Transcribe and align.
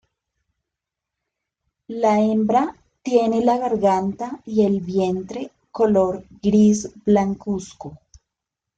La 1.89 2.19
hembra 2.21 2.75
tiene 3.03 3.45
la 3.45 3.59
garganta 3.59 4.41
y 4.47 4.63
el 4.65 4.79
vientre 4.81 5.51
color 5.71 6.25
gris 6.41 6.89
blancuzco. 7.05 7.99